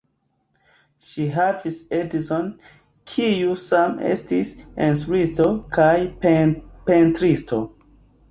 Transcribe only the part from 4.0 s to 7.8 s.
estis instruisto kaj pentristo.